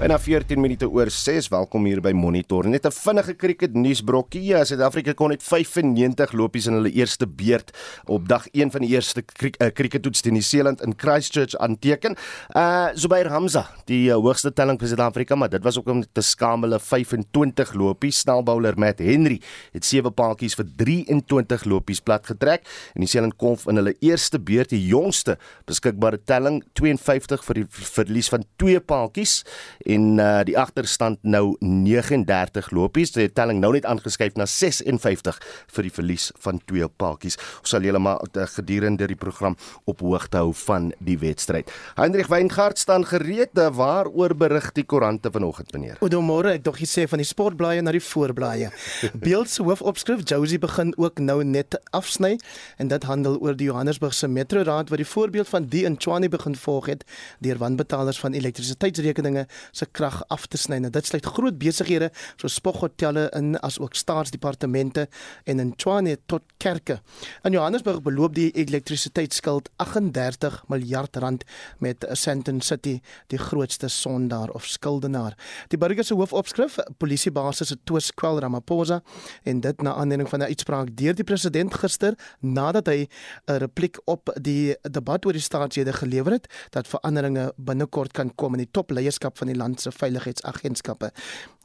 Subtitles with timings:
[0.00, 1.50] Byna 14 minute oor 6.
[1.52, 2.64] Welkom hier by Monitor.
[2.64, 4.40] Net 'n vinnige cricket nuusbrokkie.
[4.42, 7.70] Ja, Suid-Afrika kon net 95 lopies in hulle eerste beurt
[8.06, 9.22] op dag 1 van die eerste
[9.58, 12.16] eh, crickettoets teen Nieu-Seeland in Christchurch aanteken.
[12.56, 16.22] Uh Zubair Hamza, die uh, hoogste telling vir Suid-Afrika, maar dit was ook om te
[16.22, 18.20] skamele 25 lopies.
[18.20, 22.64] Snelbouler Matt Henry het sewe paadjies vir 23 lopies plat getrek
[22.94, 25.36] en Nieu-Seeland kon in hulle eerste beurt die jongste
[25.66, 29.44] beskikbare telling 52 vir die verlies van twee paadjies
[29.90, 33.12] en uh, die agterstand nou 39 lopies.
[33.14, 35.40] Die telling nou net aangeskuif na 56
[35.74, 37.38] vir die verlies van twee paadjies.
[37.62, 39.56] Ons sal julle maar uh, gedurende die program
[39.90, 41.70] op hoogte hou van die wedstryd.
[41.98, 45.98] Hendrik Weingart staan gereed uh, waaroor berig die koerante vanoggend meneer.
[46.02, 48.70] Goeiemôre, ek dog jy sê van die sportblaaie na die voorblaaie.
[49.26, 52.36] Beeld se hoofopskrif Josie begin ook nou net afsny
[52.78, 56.56] en dit handel oor die Johannesburgse Metroraad wat die voorbeeld van die in Tshwane begin
[56.58, 57.04] volg het
[57.44, 59.46] deur wanbetalers van elektrisiteitsrekeninge
[59.80, 60.78] se krag af te sny.
[60.82, 65.06] Nou dit sluit groot besighede soos spoghotelle in as ook staatsdepartemente
[65.44, 67.00] en in Tshwane tot kerke.
[67.44, 71.44] In Johannesburg beloop die elektrisiteitsskuld 38 miljard rand
[71.78, 72.98] met Sandton City
[73.32, 75.36] die grootste sondaar of skuldenaar.
[75.72, 79.00] Die burger se hoofopskrif: Polisiebasis se twis kwel Ramaphosa
[79.44, 83.08] en dit na aanleiding van 'n uitspraak deur die president gister nadat hy
[83.46, 88.54] 'n repliek op die debat oor die staatshede gelewer het dat veranderinge binnekort kan kom
[88.54, 91.12] in die topleierskap van die land land se veiligheidsagentskappe.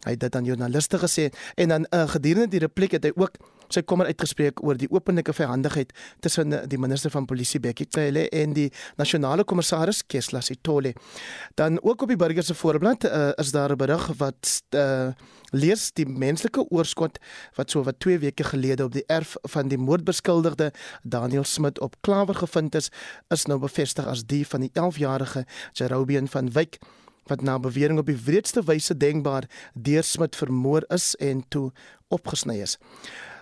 [0.05, 3.39] Hy het dit aan joernaliste gesê en dan uh, gedurende die repliek het hy ook
[3.73, 8.53] sy kommer uitgespreek oor die openlike verhandigheid tussen die minister van polisie Bekkie Cele en
[8.53, 8.67] die
[8.99, 10.93] nasionale kommissaris Kesla Sitole.
[11.57, 15.09] Dan ook op die burger se voorblad uh, is daar 'n berig wat uh,
[15.51, 17.17] lees die menslike oorskot
[17.55, 20.71] wat so wat 2 weke gelede op die erf van die moordbeskuldigde
[21.03, 22.91] Daniel Smit op Klawer gevind is,
[23.29, 26.77] is nou bevestig as die van die 11-jarige Jerobian van Wyk
[27.29, 31.71] wat na bewering op die wreedste wyse denkbaar deur Smit vermoor is en toe
[32.07, 32.77] opgesny is.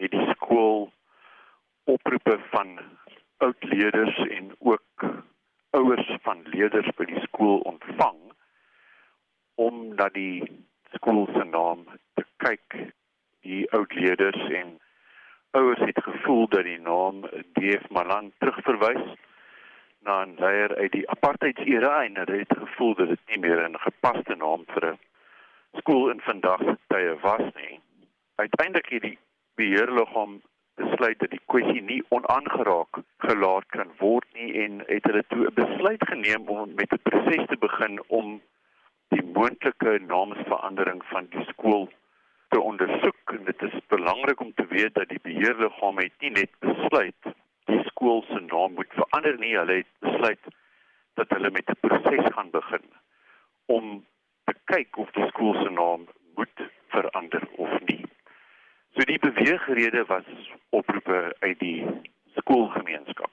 [0.00, 0.92] het die skool
[1.84, 2.78] oproepe van
[3.38, 5.04] oud leerders en ook
[5.70, 8.20] ouers van leerders by die skool ontvang
[9.54, 10.42] om dat die
[10.94, 11.84] skool se naam
[12.14, 12.76] te kyk
[13.42, 14.78] die oud leerders en
[15.50, 17.24] ouers het gevoel dat die naam
[17.58, 19.04] DF Malan terugverwys
[20.04, 23.78] na 'n leier uit die apartheidsera en hulle het gevoel dat dit nie meer 'n
[23.88, 24.98] gepaste naam vir 'n
[25.80, 27.80] skool in vandag se tye was nie.
[28.34, 29.18] Uiteindelik het die
[29.54, 30.40] beheerliggaam
[30.74, 35.54] besluit dat die kwessie nie onaangeraak gelaat kan word nie en het hulle toe 'n
[35.54, 38.40] besluit geneem om met 'n proses te begin om
[39.08, 41.88] die moontlike naamsverandering van die skool
[42.48, 43.32] te ondersoek.
[43.36, 47.22] En dit is belangrik om te weet dat die beheerliggaam het nie net besluit
[47.70, 50.50] die skool se naam moet verander nie, hulle het besluit
[51.20, 52.84] dat hulle met 'n proses gaan begin
[53.66, 54.04] om
[54.44, 56.56] te kyk of die skool se naam moet
[56.88, 58.04] verander of nie.
[58.94, 60.24] So die beweegrede was
[60.70, 61.86] oproepe uit die
[62.36, 63.30] skoolgemeenskap.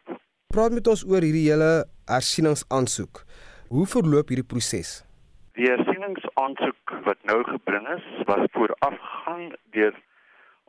[0.47, 3.23] Praat met ons oor hierdie hele hersieningsaansoek.
[3.69, 5.03] Hoe verloop hierdie proses?
[5.59, 9.93] Die hersieningsaansoek wat nou gebring is, was voorafgegaan deur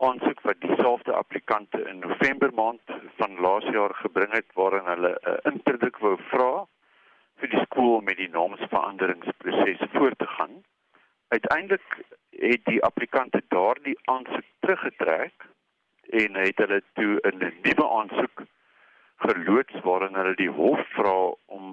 [0.01, 2.81] aansoek wat dieselfde applikante in November maand
[3.17, 6.67] van laas jaar gebring het waarin hulle 'n interdruk wou vra
[7.41, 10.65] vir die skool met die naamsveranderingsproses voort te gaan.
[11.29, 15.47] Uiteindelik het die applikante daardie aansoek teruggetrek
[16.23, 18.43] en het hulle toe 'n nuwe aansoek
[19.17, 21.67] geloods waarin hulle die hof vra om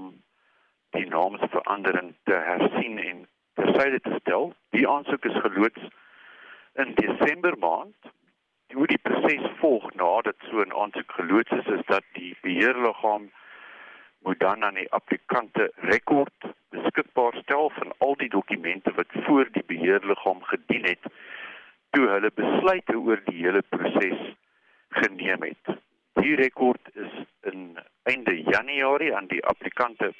[0.89, 4.53] die naamsverandering te hersien en tersyde te stel.
[4.69, 5.83] Die aansoek is geloods
[6.77, 7.95] in Desember maand.
[8.73, 13.31] Hoe die proses volg nadat so 'n aansoek geloods is, is dat die beheerliggaam
[14.19, 16.37] moet dan aan die applikante rekord
[16.69, 21.03] beskikbaar stel van al die dokumente wat voor die beheerliggaam gedien het
[21.89, 24.35] toe hulle besluite oor die hele proses
[24.89, 25.77] geneem het.
[26.13, 30.13] Die rekord is in einde Januarie aan die applikante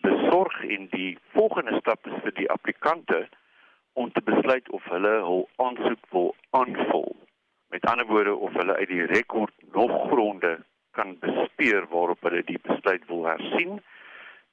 [0.00, 3.28] besorg en die volgende stap is vir die applikante
[3.92, 7.16] om te besluit of hulle hul aansoek wil aanvul.
[7.68, 10.58] Met ander woorde of hulle uit die rekord nog gronde
[10.90, 13.80] kan bespeer waarop hulle die besluit wil hersien.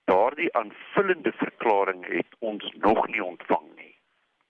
[0.04, 3.96] Daardie aanvullende verklaring het ons nog nie ontvang nie.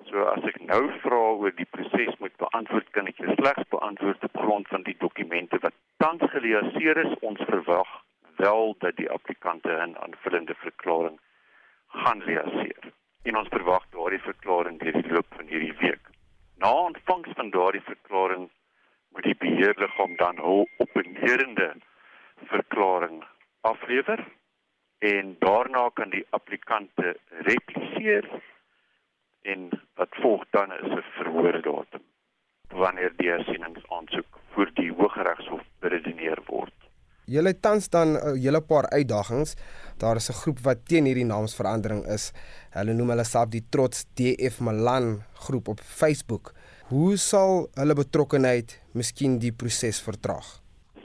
[0.10, 4.38] So as ek nou vra oor die proses moet beantwoord, kan ek slegs beantwoord op
[4.44, 7.18] grond van die dokumente wat tans geleaseer is.
[7.22, 7.92] Ons verwag
[8.40, 11.20] wel dat die applikante 'n aanvullende verklaring
[11.88, 12.89] gaan leaseer.
[13.24, 16.10] En ons verwag daardie verklaring deur die loop van hierdie week.
[16.64, 18.50] Na ontvangs van daardie verklaring
[19.12, 21.74] moet die beheerliggaam dan hul opinierende
[22.52, 23.24] verklaring
[23.62, 24.24] aflewer
[25.00, 28.28] en daarna kan die applikante repliseer
[29.42, 32.06] en wat volg dan is 'n verhoordatum
[32.70, 36.79] wanneer die hersieningsaansoek voor die Hooggeregshof beredeneer word.
[37.30, 39.56] Julle tans dan 'n hele paar uitdagings.
[40.02, 42.34] Daar is 'n groep wat teen hierdie naamsverandering is.
[42.72, 46.54] Hulle noem hulle self die Trots DF Malan groep op Facebook.
[46.88, 50.48] Hoe sal hulle betrokkenheid miskien die proses vertraag?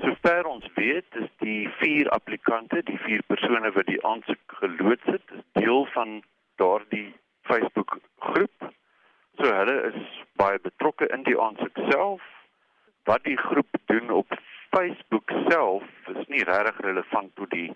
[0.01, 5.29] Sover ons weet, is die vier applikante, die vier persone wat die aansoek geloods het,
[5.53, 6.23] deel van
[6.57, 8.73] daardie Facebook groep.
[9.37, 12.23] So hulle is baie betrokke in die aansoek self.
[13.05, 14.33] Wat die groep doen op
[14.75, 17.71] Facebook self is nie regtig relevant tot die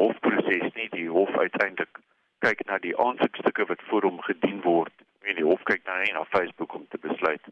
[0.00, 0.86] hofproses nie.
[0.94, 2.00] Die hof uiteindelik
[2.40, 6.14] kyk na die aansoekstukke wat voor hom gedien word en die hof kyk nou net
[6.16, 7.50] na Facebook om te besluit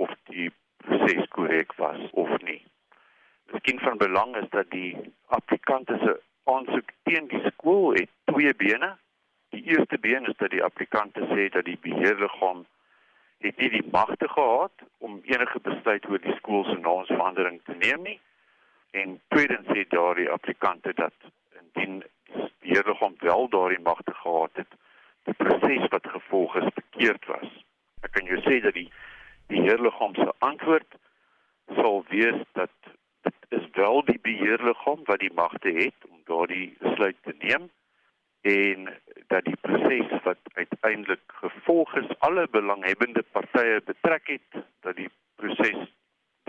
[0.00, 0.48] of die
[0.86, 2.62] proses korrek was of nie.
[3.52, 4.94] Miskien van belang is dat die
[5.36, 6.16] applikant se
[6.48, 8.94] aansoek teen die skool het twee bene.
[9.52, 12.64] Die eerste been is dat die applikant sê dat die beheerliggaam
[13.44, 14.83] het nie die magte gehad
[15.24, 18.20] enige besluit oor die skool se naamsverandering te neem nie.
[18.90, 21.14] En tweedens sê daardie applikante dat
[21.60, 24.78] indien die beheerliggaam wel daardie magte gehad het,
[25.24, 27.50] die proses wat gevolg is verkeerd was.
[28.04, 28.90] Ek kan jou sê dat die
[29.46, 30.94] die beheerliggaam se antwoord
[31.76, 32.70] sal wees dat
[33.22, 37.70] dit is wel die beheerliggaam wat die magte het om daardie besluit te neem
[38.40, 38.88] en
[39.34, 45.80] dat die proses wat uiteindelik gevolg is alle belanghebbende partye betrek het dat die proses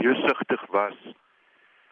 [0.02, 0.98] deursigtig was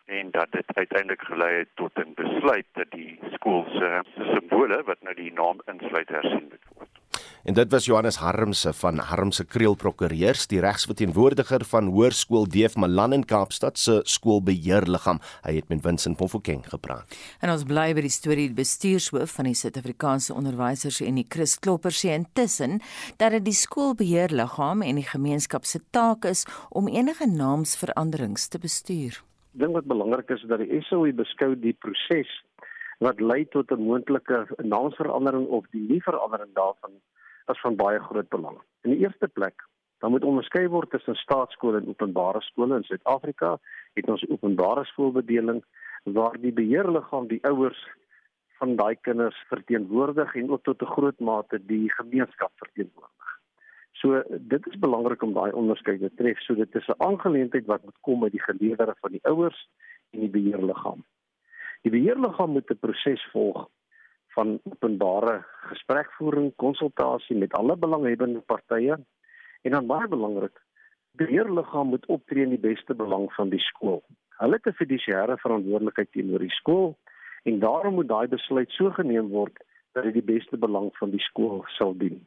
[0.06, 3.90] en dat dit uiteindelik gelei het tot 'n besluit dat die skool se
[4.34, 6.73] simbole wat nou die naam insluit hersien word.
[7.44, 13.14] En dit was Johannes Harmse van Harmse Kriel Prokureurs, die regsverteenwoordiger van Hoërskool Deef Malan
[13.18, 15.20] in Kaapstad se skoolbeheerliggaam.
[15.44, 17.18] Hy het met Vincent Mofokeng gepraat.
[17.44, 21.58] En ons bly by die storie die bestuurshoof van die Suid-Afrikaanse Onderwysers en die Chris
[21.60, 22.80] Klopper sê intussen
[23.20, 29.20] dat dit die skoolbeheerliggaam en die gemeenskap se taak is om enige naamsveranderings te bestuur
[29.54, 32.32] ding wat belangrik is dat die SOE beskou die proses
[33.04, 36.96] wat lei tot 'n moontlike naamsverandering of die nie verandering daarvan
[37.46, 38.58] as van baie groot belang.
[38.82, 39.64] In die eerste plek,
[40.04, 43.58] dan moet onderskei word tussen staatskole en openbare skole in Suid-Afrika.
[43.96, 45.62] Het ons openbare skoolbedeling
[46.04, 47.80] waar die beheerliggaam die ouers
[48.60, 53.30] van daai kinders verteenwoordig en ook tot 'n groot mate die gemeenskap verteenwoordig.
[53.92, 56.40] So dit is belangrik om daai onderskeid te tref.
[56.40, 59.70] So dit is 'n aangeleentheid wat moet kom uit die geleerdere van die ouers
[60.12, 61.04] en die beheerliggaam.
[61.82, 63.70] Die beheerliggaam moet 'n proses volg
[64.36, 68.98] van openbare gesprekvoering, konsultasie met alle belanghebbende partye
[69.62, 70.58] en dan baie belangrik,
[71.18, 74.02] beheerliggaam moet optree in die beste belang van die skool.
[74.42, 76.98] Hulle het 'n fidusiëre verantwoordelikheid teenoor die skool
[77.44, 79.58] en daarom moet daai besluit so geneem word
[79.94, 82.26] dat dit die beste belang van die skool sal dien.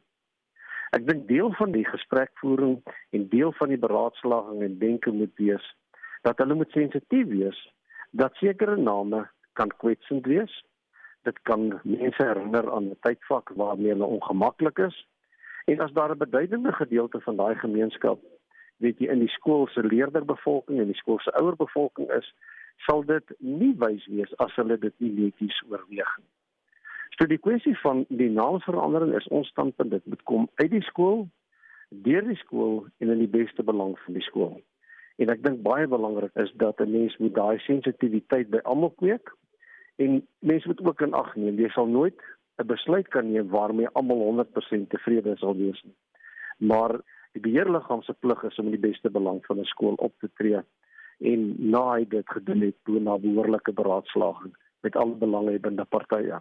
[0.95, 2.79] Ek dink deel van die gesprekvoering
[3.11, 5.65] en deel van die beraadslaging en denke moet wees
[6.21, 7.59] dat hulle moet sensitief wees
[8.11, 10.53] dat sekere name kan kwetsend wees.
[11.27, 14.97] Dit kan mense herinner aan 'n tydvak waarmee hulle ongemaklik is.
[15.65, 18.19] En as daar 'n beduidende gedeelte van daai gemeenskap
[18.77, 22.33] weet jy in die skool se leerderbevolking en die skool se ouerbevolking is,
[22.85, 26.31] sal dit nie wys wees as hulle dit nie netjies oorweeg nie.
[27.17, 31.27] So die kwessie van die naamsverandering is ons standpunt dit moet kom uit die skool,
[31.89, 34.61] deur die skool en in die beste belang van die skool.
[35.17, 39.33] En ek dink baie belangrik is dat 'n mens moet daai sensitiwiteit by almal kweek
[39.97, 42.19] en mense moet ook in ag neem jy sal nooit
[42.57, 45.95] 'n besluit kan neem waarmee almal 100% tevrede sal wees nie.
[46.57, 47.01] Maar
[47.31, 50.29] die beheerliggaam se plig is om in die beste belang van 'n skool op te
[50.33, 50.61] tree
[51.19, 56.39] en na hy dit gedoen het, doen na behoorlike beraadslaging met alle belanghebbende partye.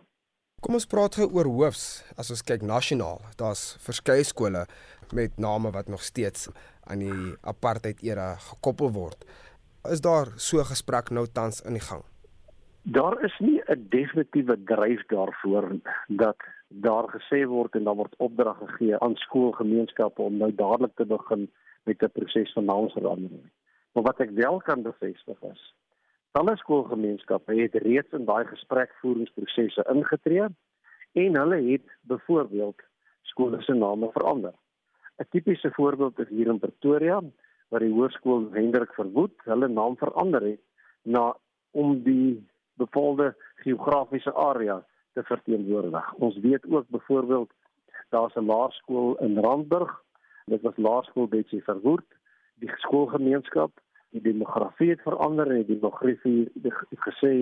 [0.60, 2.04] Kom ons praat gou oor hoofs.
[2.16, 4.66] As ons kyk nasionaal, daar's verskeie skole
[5.12, 6.48] met name wat nog steeds
[6.84, 9.24] aan die apartheid era gekoppel word.
[9.92, 12.02] Is daar so gesprek nou tans in die gang?
[12.88, 16.36] Daar is nie 'n definitiewe dryf daarvoor dat
[16.68, 21.50] daar gesê word en dan word opdrag gegee aan skoolgemeenskappe om nou dadelik te begin
[21.84, 23.50] met 'n proses van naamsverandering.
[23.92, 25.74] Maar wat ek wel kan bevestig is
[26.36, 30.48] Talle skoolgemeenskappe het reeds in daai gesprekvoeringsprosesse ingetree
[31.22, 32.82] en hulle het byvoorbeeld
[33.22, 34.52] skole se name verander.
[35.18, 37.22] 'n Tipiese voorbeeld is hier in Pretoria
[37.68, 40.60] waar die hoërskool Hendrik Verwoed hulle naam verander het
[41.02, 41.36] na
[41.70, 42.44] om die
[42.76, 46.12] bepaalde geografiese area te verteenwoordig.
[46.14, 47.50] Ons weet ook byvoorbeeld
[48.08, 50.02] daar's 'n laerskool in Randburg.
[50.44, 52.04] Dit was laerskool Betsy Verwoed.
[52.54, 53.70] Die skoolgemeenskap
[54.10, 57.32] die demografie het verander en die demografie het gesê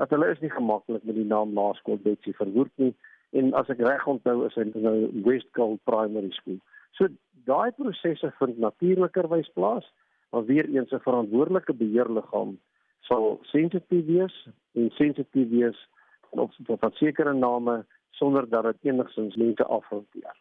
[0.00, 2.92] dat hulle is nie gemaklik met die naam Laerskool Betsy Verwoerd nie
[3.36, 4.96] en as ek reg onthou is dit nou
[5.26, 6.58] Westgold Primary School.
[6.98, 7.08] So
[7.46, 9.86] daai prosesse vind natuurlikerwys plaas,
[10.32, 12.58] maar weer eens 'n verantwoordelike beheerliggaam
[13.00, 15.88] sal sensitief wees en sensitief wees
[16.30, 20.36] op tot sekere name sonder dat dit enigsins mense afhanteer.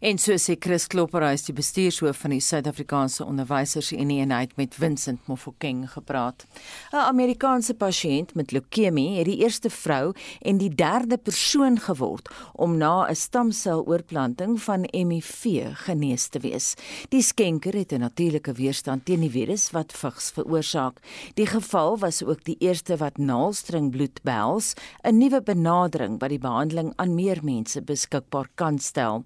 [0.00, 4.38] En so sê Chris Klopper, hy is die bestuurshoof van die Suid-Afrikaanse Onderwysersunie en hy
[4.46, 6.46] het met Vincent Mofokeng gepraat.
[6.92, 12.78] 'n Amerikaanse pasiënt met leukemie het die eerste vrou en die derde persoon geword om
[12.78, 16.76] na 'n stamseloorplanting van HIV genees te wees.
[17.10, 20.96] Die skenker het 'n natuurlike weerstand teen die virus wat vigs veroorsaak.
[21.34, 26.92] Die geval was ook die eerste wat naalstrengbloed behels, 'n nuwe benadering wat die behandeling
[26.96, 29.24] aan meer mense beskikbaar kan stel.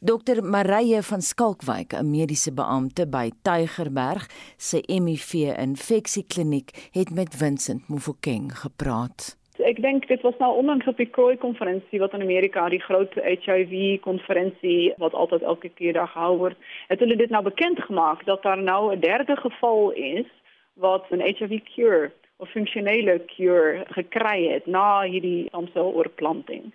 [0.00, 8.58] Dr Marije van Skalkwyk, 'n mediese beampte by Tygerberg se HIV-infeksiekliniek, het met Vincent Mofokeng
[8.58, 9.36] gepraat.
[9.58, 13.14] Ek dink dit was nou onlangs op die Krooi konferensie wat in Amerika die groot
[13.14, 16.56] HIV konferensie wat altyd elke keer daar gehou word.
[16.88, 20.26] Het hulle dit nou bekend gemaak dat daar nou 'n derde geval is
[20.74, 26.74] wat 'n HIV cure of funksionele cure gekry het na hierdie stamseloorplanting.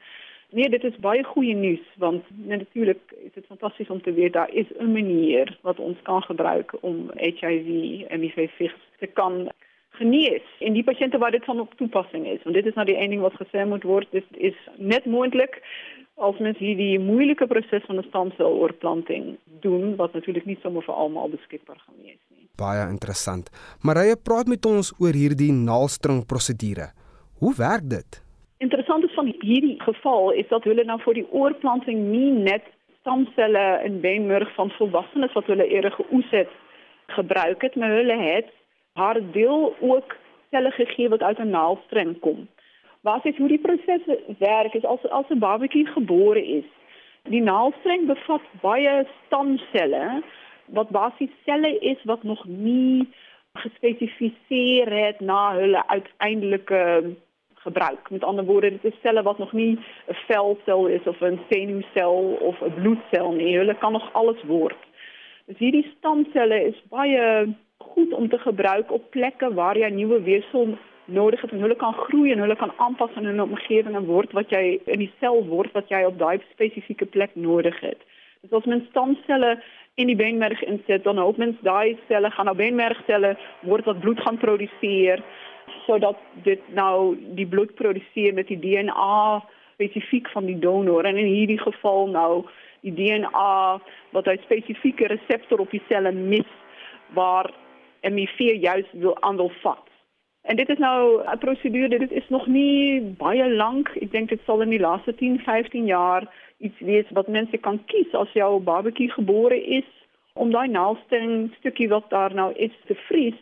[0.51, 4.49] Nee, dit is baie goeie nuus want natuurlik is dit fantasties om te weet daar
[4.53, 7.67] is 'n manier wat ons kan gebruik om HIV
[8.07, 9.49] en HIV te kan
[9.89, 12.43] genees en die pasiënte waar dit van op toepassing is.
[12.43, 15.61] Want dit is nou die een ding wat gesê moet word, dit is net moontlik
[16.15, 21.29] als mens hierdie moeilike proses van 'n stamseloorplanting doen wat natuurlik nie sommer vir almal
[21.29, 22.47] beskikbaar gaan wees nie.
[22.55, 23.49] Baie interessant.
[23.81, 26.91] Marije praat met ons oor hierdie naalstring prosedure.
[27.39, 28.28] Hoe werk dit?
[28.59, 32.65] Interessant is van hierdie geval is dat hulle nou vir die oorplanting nie net
[32.99, 36.51] stamselle in beenmerg van volwassenes wat hulle eerder geoes het
[37.15, 38.49] gebruik het, maar hulle het
[38.99, 40.15] haar deel ook
[40.51, 42.47] selle gegee wat uit 'n naaldstring kom.
[43.23, 44.03] Is hoe die proses
[44.39, 46.67] werk is as as 'n babatjie gebore is.
[47.23, 50.21] Die naaldstring bevat baie stamselle
[50.65, 53.07] wat basies selle is wat nog nie
[53.53, 57.15] gespesifiseer het na hulle uiteindelike
[57.69, 58.09] gebruik.
[58.09, 59.73] Met ander woorde, dit is selle wat nog nie
[60.07, 63.57] 'n velsel is of 'n senuisel of 'n bloedsel nie.
[63.57, 64.81] Hulle kan nog alles word.
[65.45, 70.77] Dus hierdie stamselle is baie goed om te gebruik op plekke waar jy nuwe weefsel
[71.05, 74.49] nodig het en hulle kan groei en kan aanpas aan 'n omgewing en word wat
[74.49, 77.97] jy in die sel word wat jy op daai spesifieke plek nodig het.
[78.41, 79.61] Dus as mens stamselle
[79.95, 84.19] in die beenmerg insit, dan hoop mens daai selle gaan nou beenmergselle word wat bloed
[84.19, 85.23] gaan produseer
[85.85, 91.31] sodat dit nou die bloed produseer met die DNA spesifiek van die donor en in
[91.31, 92.45] hierdie geval nou
[92.81, 93.79] die DNA
[94.11, 96.51] wat 'n spesifieke reseptor op die selle mis
[97.13, 97.53] waar
[98.01, 99.87] HIV juist wil aandeel vat.
[100.41, 103.89] En dit is nou 'n prosedure, dit is nog nie baie lank.
[104.01, 107.85] Ek dink dit sal in die laaste 10, 15 jaar iets wees wat mense kan
[107.85, 109.89] kies as jou babatjie gebore is
[110.33, 110.69] om daai
[111.59, 113.39] stukkie wat daar nou is te vries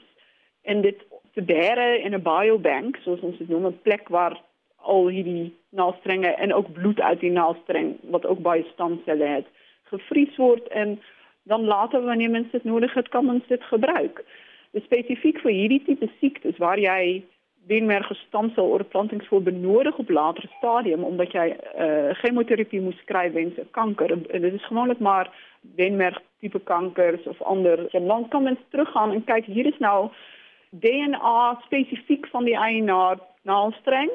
[0.64, 1.07] en dit
[1.46, 4.42] te in 'n biobank, soos ons dit noem, 'n plek waar
[4.76, 9.48] al hierdie naalstrenge en ook bloed uit die naalstreng wat ook baie stamselle het,
[9.84, 11.00] gevries word en
[11.44, 14.24] dan later wanneer mens dit nodig het, kan mens dit gebruik.
[14.72, 17.24] Dis spesifiek vir hierdie tipe siektes waar jy
[17.68, 23.68] beenmerg stamsel oorplantingsvoer benodig op later stadium omdat jy uh, chemoterapie moet kry weens 'n
[23.72, 24.12] kanker.
[24.12, 27.88] En dit is gewoonlik maar beenmerg tipe kankers of ander.
[27.96, 30.10] En dan kan mens teruggaan en kyk hier is nou
[30.72, 34.12] DNA spesifiek van die eienaar naalstreng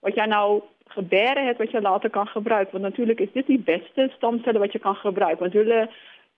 [0.00, 0.62] wat jy nou
[0.94, 4.72] gebeure het wat jy later kan gebruik want natuurlik is dit die beste stamselle wat
[4.72, 5.86] jy kan gebruik want hulle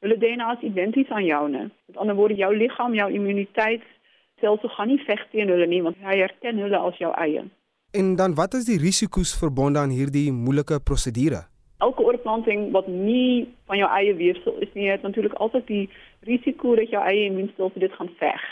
[0.05, 1.71] hulle DNA is identies aan joune.
[1.87, 3.83] Met ander woorde jou liggaam, jou immuniteit
[4.41, 7.47] selfs gaan nie veg teen hulle nie want hy herken hulle as jou eie.
[7.95, 11.45] En dan wat is die risiko's verbonde aan hierdie moeilike prosedure?
[11.79, 15.85] Elke oorplanting wat nie van jou eie weefsel is nie, het natuurlik altyd die
[16.29, 18.45] risiko dat jou eie immuunstelsel dit gaan veg.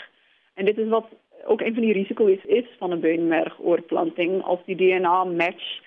[0.53, 1.07] En dit is wat
[1.45, 5.81] ook een van die risiko's is, is van 'n beenmerg oorplanting as die DNA match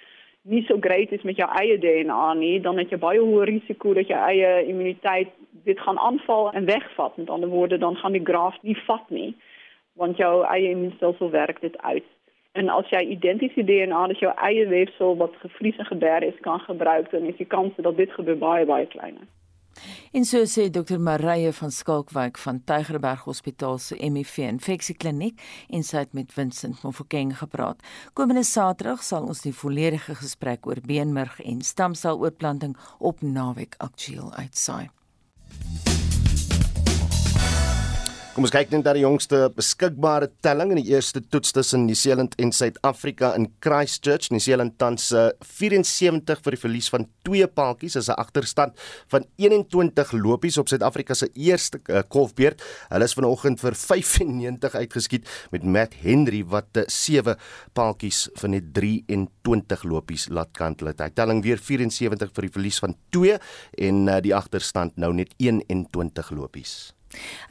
[0.46, 3.94] nie so great is met jou eie DNA nie, dan het jy baie hoër risiko
[3.94, 5.32] dat jou eie immuniteit
[5.66, 7.16] dit gaan aanval en wegvat.
[7.16, 9.34] Met ander woorde, dan gaan die graaf nie vat nie,
[9.92, 12.04] want jou eie immuunstelsel werk dit uit.
[12.52, 16.60] En as jy identiese DNA dat jou eie weefsel wat gevries en geber is kan
[16.60, 19.26] gebruik, dan is die kans dat dit gebeur baie baie kleiner.
[20.12, 20.98] En so sê Dr.
[20.98, 27.34] Marije van Skalkwyk van Tygerberg Hospitaal se HIV infeksiekliniek en sy het met Vincent Mofokeng
[27.38, 27.82] gepraat.
[28.14, 34.88] Komende Saterdag sal ons die volledige gesprek oor beenmerg en stamseloorplanting op Naweek Aktueel uitsaai.
[38.36, 42.34] Kom ons kyk net na die jongste beskikbare telling in die eerste toets tussen Nieu-Seeland
[42.36, 44.26] en Suid-Afrika in Christchurch.
[44.28, 45.06] Nieu-Seeland tans
[45.56, 48.76] 74 vir die verlies van twee paaltjies is 'n agterstand
[49.08, 52.60] van 21 lopies op Suid-Afrika se eerste uh, kolfbeurt.
[52.90, 57.40] Hulle is vanoggend vir 95 uitgeskiet met Matt Henry wat 7 uh,
[57.72, 60.92] paaltjies van net 23 lopies laat kantel.
[60.92, 63.38] Hy telling weer 74 vir die verlies van twee
[63.78, 66.95] en uh, die agterstand nou net 21 lopies.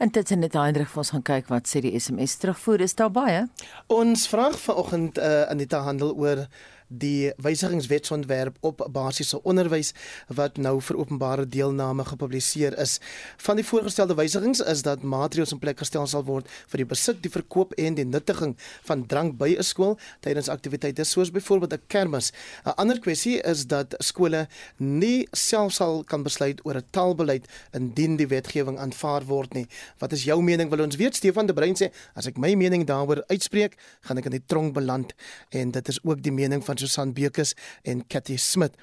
[0.02, 3.46] Intussen net Hendrik vir ons gaan kyk wat sê die SMS terugvoer is daar baie.
[3.92, 6.46] Ons vraag vanoggend uh, in die handel oor
[6.88, 9.92] die wysigingswetsontwerp op basiese onderwys
[10.28, 12.98] wat nou vir openbare deelname gepubliseer is.
[13.36, 17.22] Van die voorgestelde wysigings is dat maatreëls in plek gestel sal word vir die besit,
[17.22, 18.56] die verkoop en die nuttiging
[18.88, 22.32] van drank by 'n skool tydens aktiwiteite soos byvoorbeeld 'n kermis.
[22.64, 28.16] 'n Ander kwessie is dat skole nie self sal kan besluit oor 'n taalbeleid indien
[28.16, 29.66] die wetgewing aanvaar word nie.
[29.98, 30.70] Wat is jou mening?
[30.70, 34.24] Wil ons weet Stefan de Bruin sê as ek my mening daaroor uitspreek, gaan ek
[34.24, 35.14] in die tronk beland
[35.50, 38.74] en dit is ook die mening van van Susan Bekes en Cathy Smit.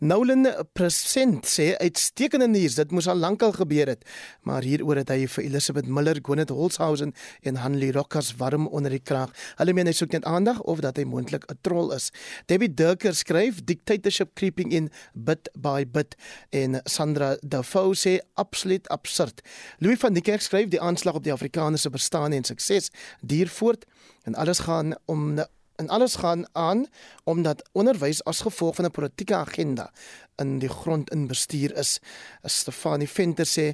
[0.00, 4.04] Nolan Present sê uitstekende nuus, dit moes al lankal gebeur het,
[4.42, 7.12] maar hieroor het hy vir Elizabeth Miller, Gwyneth Holzhausen
[7.42, 9.32] en Hanley Rockers warm onder die kraag.
[9.58, 12.10] Hulle meen hy soek net aandag of dat hy moontlik 'n troll is.
[12.46, 16.16] Debbie Durker skryf dictatorship creeping in bit by bit
[16.50, 19.42] en Sandra Defoe sê absoluut absurd.
[19.78, 23.48] Louis van die Kerk skryf die aanslag op die Afrikaners se bestaan en sukses duur
[23.48, 23.84] voort
[24.24, 25.42] en alles gaan om
[25.76, 26.86] en alles gaan aan
[27.24, 29.92] omdat onderwys as gevolg van 'n politieke agenda
[30.36, 31.98] in die grond in bestuur is.
[32.44, 33.72] Stefanie Venter sê,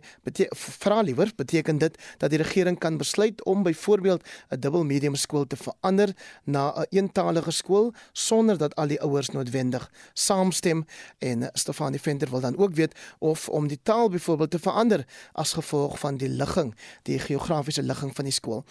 [0.78, 5.46] vra liewer, beteken dit dat die regering kan besluit om byvoorbeeld 'n dubbel medium skool
[5.46, 10.84] te verander na 'n eentalige skool sonder dat al die ouers noodwendig saamstem
[11.18, 15.52] en Stefanie Venter wil dan ook weet of om die taal byvoorbeeld te verander as
[15.52, 18.64] gevolg van die ligging, die geografiese ligging van die skool.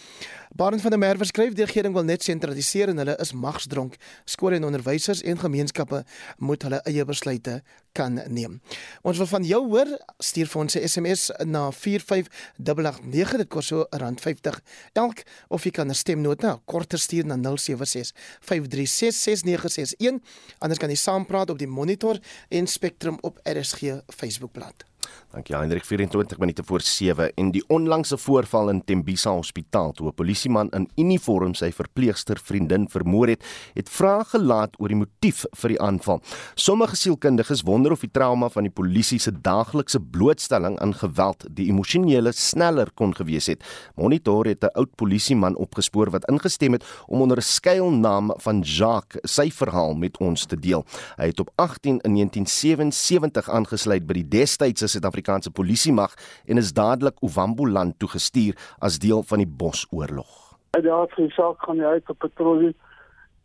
[0.55, 3.95] Barend van der Merwe skryf die regering wil net sentraliseer en hulle is magsdronk.
[4.25, 6.03] Skole en onderwysers en gemeenskappe
[6.37, 7.61] moet hulle eie besluite
[7.97, 8.59] kan neem.
[9.01, 9.89] Ons wil van jou hoor,
[10.23, 14.61] stuur vir ons 'n SMS na 45889 dit kos so R50
[14.93, 20.21] elk of jy kan 'n stemnota korter stuur na 076 5366961
[20.59, 24.85] anders kan jy saampraat op die Monitor en Spectrum op RSG Facebookblad.
[25.31, 30.13] Dankie Hendrik 24 minute voor 7 en die onlangse voorval in Tembisa Hospitaal toe 'n
[30.13, 33.43] polisieman in uniform sy verpleegster vriendin vermoor het,
[33.73, 36.21] het vrae gelaat oor die motief vir die aanval.
[36.55, 41.67] Sommige sielkundiges wonder of die trauma van die polisie se daaglikse blootstelling aan geweld die
[41.67, 43.63] emosionele sneller kon gewees het.
[43.95, 49.21] Monitor het 'n oud polisieman opgespoor wat ingestem het om onder 'n skuilnaam van Jacques
[49.33, 50.85] sy verhaal met ons te deel.
[51.17, 56.13] Hy het op 18 in 1977 aangesluit by die destydse Suid-Afrikaanse polisiemag
[56.45, 60.57] en is dadelik Ovamboland toegestuur as deel van die Bosoorlog.
[60.73, 62.73] Uit die aard van die saak gaan hy uit op patrollie.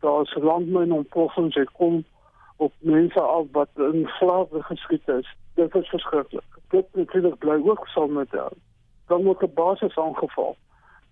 [0.01, 2.01] Daar is landmyn ontploffings hy kom
[2.57, 5.29] op mense af wat in slaap geskiet is.
[5.59, 6.59] Dit is verskriklik.
[6.73, 8.57] Dit natuurlik bly ook saam met hom.
[9.07, 10.57] Dan word 'n basis aangeval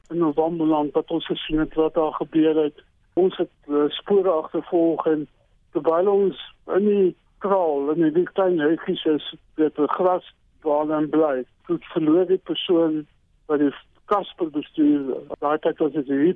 [0.10, 2.84] in Ovamboland wat ons gesien het wat daar gebeur het.
[3.14, 5.28] Ons het uh, spore agtervolg en
[5.72, 10.28] terwyl ons in die kraal en die klein huisies is dit gras
[10.66, 11.44] waar dan bly.
[11.68, 13.02] Dit verloor die persoon
[13.50, 13.74] wat die
[14.12, 15.16] Kasper bestuur.
[15.40, 16.36] Daai tyd was dit hierdie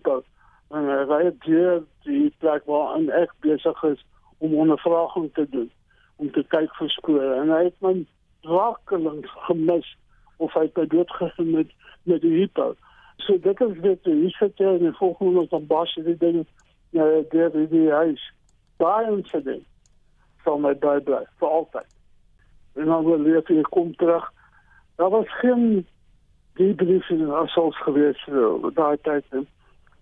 [0.74, 4.02] en hy ry deur die plek waar en ek besig is
[4.44, 5.70] om ondervraging te doen
[6.18, 7.94] om te kyk vir skole en hy het my
[8.48, 9.88] rakelings gemis
[10.44, 11.72] of hy het dood gegaan met
[12.06, 12.74] met die hipo.
[13.26, 16.44] So dit is dit die hitte en die volgende ons dan bas die ding
[16.96, 18.24] ja deur die huis.
[18.82, 19.66] Daai incident
[20.46, 21.92] sal my bybly vir altyd.
[22.76, 24.32] En dan wil leer jy kom terug.
[24.96, 25.86] Daar was geen
[26.56, 29.26] die briefing as ons gewees het daai tyd.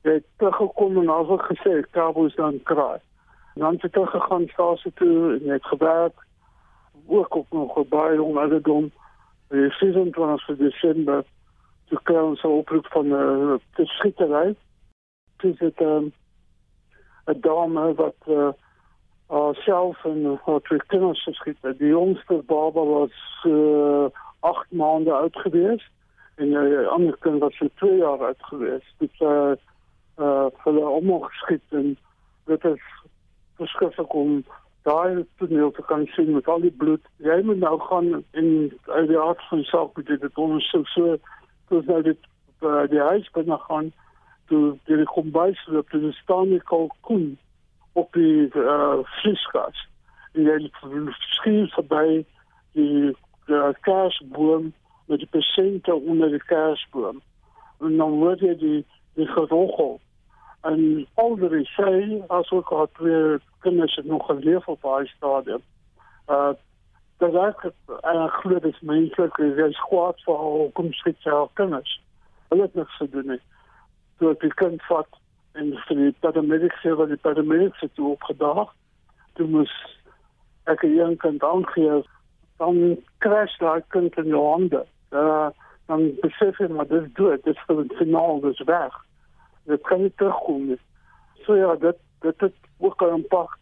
[0.03, 2.99] Jy het teruggekom en al gesê kabels dan kraai.
[3.55, 6.27] Dan het ek gegaan stasie toe en ek gewerk
[7.07, 8.91] ook op nog baie ouderdom.
[9.53, 11.23] Die 27 Desember
[11.89, 14.55] toe kry ons 'n oproep van 'n uh, eh, skietery.
[15.37, 16.13] Dit is 'n um,
[17.27, 18.51] 'n dame wat uh
[19.53, 21.77] self en haar twee kinders geskiet het.
[21.77, 24.05] Die jongste baba was uh
[24.39, 25.89] 8 maande oud gewees
[26.35, 28.93] en die ander kind was so 2 jaar oud gewees.
[28.97, 29.53] Dit uh
[30.17, 31.97] uh hulle almal geskiet en
[32.45, 32.81] dit is
[33.57, 34.43] verskriklik om
[34.83, 37.05] daai toneel te kan sien met al die bloed.
[37.17, 38.49] Jy moet nou gaan en
[38.85, 41.17] uit die aard van die saak moet dit ondersoek so
[41.69, 42.19] soos nou dit
[42.61, 43.93] uh, die huis binne gaan
[44.51, 47.37] toe die kombuis loop, toe staan die kalkoen
[47.93, 49.87] op die uh, vliesgas.
[50.33, 50.69] En jy
[51.37, 52.23] skien verby
[52.73, 53.13] die
[53.85, 54.71] kaarsboom
[55.05, 57.21] met die patiënte onder die kaarsboom.
[57.79, 58.81] En dan word jy die
[59.13, 59.99] die gerochel.
[60.65, 65.61] En alreeds sê as ook al twee kinders het nog geleef op daai stadium.
[66.27, 66.53] Uh
[67.17, 71.29] dat ek en glo dit is menslik is jy skwaad vir al kom skiet sy
[71.29, 71.91] al kinders.
[72.49, 73.39] Hulle het niks gedoen nie.
[74.17, 75.19] Toe ek die kind vat
[75.53, 78.71] en vir die paramedics sê wat die paramedics het opgedaag.
[79.37, 79.73] Toe moes
[80.65, 82.03] ek 'n jong kind aangee
[82.57, 84.85] dan crash daai kind in jou hande.
[85.11, 85.49] Uh,
[85.87, 88.93] dan besef jy maar dit doen dit is vir die finaal dis weg.
[89.65, 90.79] Dit kan nie terugkom nie.
[91.45, 93.57] So ja, dit dit het ook 'n impak.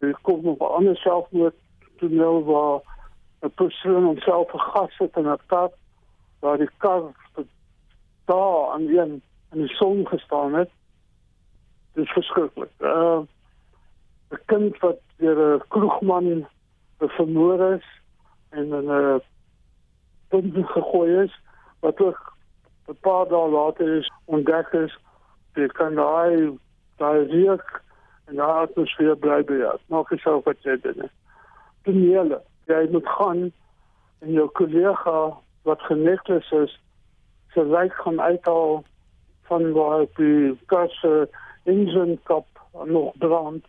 [0.00, 1.54] Dit kom op 'n ander selfmoord
[1.98, 2.80] toneel waar
[3.42, 5.72] 'n persoon homself vergas het in 'n pad
[6.40, 7.02] waar die kar
[8.24, 9.22] daar aan een
[9.52, 10.70] in die son gestaan het
[11.98, 12.70] dit is verskriklik.
[12.78, 13.20] Uh
[14.30, 16.46] 'n kind wat deur 'n kroegman
[16.98, 17.86] vermoor is
[18.50, 19.20] en in 'n
[20.28, 21.34] punt gegooi is
[21.80, 22.20] wat ook
[22.88, 24.98] 'n paar dae later is ontdek is
[25.52, 26.58] dit kan daai
[26.96, 27.82] daai reuk
[28.26, 29.78] en daai atmosfeer bly jou.
[29.86, 31.10] Maak jouself wat jy doen.
[31.82, 33.52] Tonele, jy moet gaan
[34.20, 36.80] en jou kollega wat genekles is,
[37.52, 38.84] se lyk gaan uithaal
[39.48, 41.28] van waar die kasse
[41.68, 42.46] engine kap
[42.84, 43.64] nog brand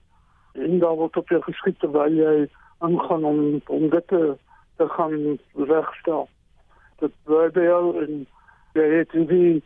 [0.54, 4.36] en daar word op jou geskiet terwyl jy aangaan om om dit te,
[4.78, 6.28] te gaan regstel.
[7.00, 8.26] Dit word jou in
[8.78, 9.64] jy het die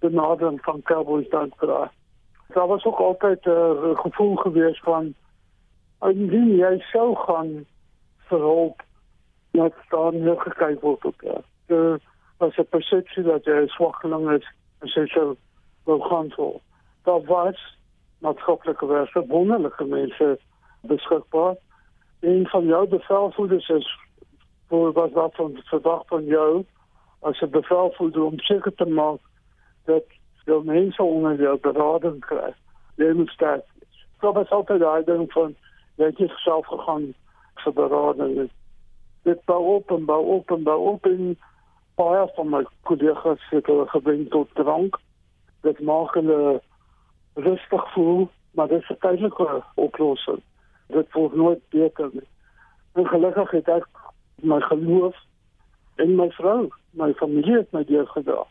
[0.00, 1.86] benadering van Cowboys dan kry.
[2.54, 5.14] Daar was ook altyd 'n uh, gevoel gewees van
[6.00, 7.66] indien jy sou gaan
[8.28, 8.82] vir hulp
[9.50, 11.40] net staan hier gekyk word op jou.
[11.66, 12.02] Dit
[12.38, 14.46] was 'n persepsie dat jy swakkeling is
[14.80, 15.36] en sou
[15.84, 16.60] wou gaan vir
[17.06, 17.78] daar was
[18.18, 20.38] maatskaplike werke wonderlike mense
[20.80, 21.56] beskikbaar.
[22.20, 23.98] Een van jou bevelvoerders is
[24.68, 26.64] voor was dat van verdacht van jou
[27.18, 29.30] als je bevelvoerder om zeker te maken
[29.84, 30.04] dat
[30.44, 32.58] je mensen onder jou berading krijgt.
[32.96, 34.06] Je moet sterk is.
[34.18, 35.54] Dat was altijd de uitdaging van
[35.94, 37.14] dat je zelf gegaan
[37.54, 38.50] voor berading.
[39.22, 41.04] Dit bouw op en bouw op en bouw op.
[41.06, 41.38] En
[41.94, 44.98] paar van mijn collega's zitten gebring tot drank.
[45.60, 46.60] Dat maken
[47.36, 50.40] rustig voel, maar dit is 'n tydelike oplossing.
[50.88, 52.28] Dit word nooit beter nie.
[52.92, 53.86] En gelukkig het ek
[54.42, 55.16] my geloof
[55.96, 58.44] En my vrou, my familie het my deurgedra.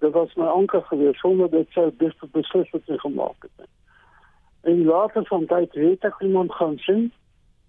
[0.00, 3.68] Dit was my anker geweest sonder dit sou dis beslis wat ek gemaak het.
[4.70, 7.10] En later van tyd het ek iemand gaan sien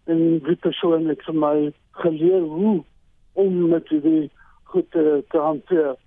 [0.07, 1.55] en die persoon het vir my
[2.03, 2.79] geleer hoe
[3.33, 4.29] om met die
[4.71, 5.97] goed te, te hanteer.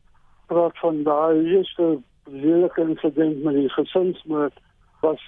[0.48, 4.60] Praat van daai eerste lelike incident met die gesinsmoord
[5.00, 5.22] was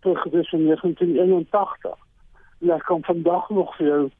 [0.00, 1.96] terug in 1981.
[2.60, 4.10] En ek kan vandag nog vir jou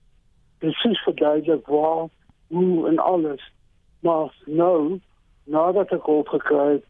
[0.58, 2.08] presies verduidelik waar,
[2.46, 3.52] hoe en alles.
[4.00, 5.00] Maar nou,
[5.44, 6.86] nadat ek hulp gekry het,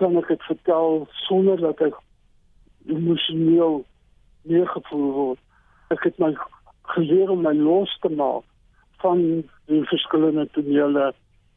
[0.00, 1.96] kan ek dit vertel sonder dat ek
[2.88, 3.82] emosioneel
[4.42, 5.42] neergevoel word.
[5.94, 6.32] Ek het my
[6.94, 8.46] geleer om my los te maak
[9.02, 9.20] van
[9.70, 11.10] die verskillende tonele